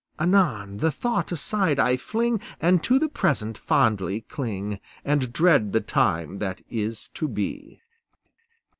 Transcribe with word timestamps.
Anon 0.17 0.77
the 0.77 0.89
thought 0.91 1.31
aside 1.31 1.77
I 1.77 1.95
fling, 1.95 2.41
And 2.59 2.83
to 2.85 2.97
the 2.97 3.07
present 3.07 3.55
fondly 3.55 4.21
cling, 4.21 4.79
And 5.05 5.31
dread 5.31 5.73
the 5.73 5.79
time 5.81 6.39
that 6.39 6.61
is 6.71 7.09
to 7.09 7.27
be." 7.27 7.81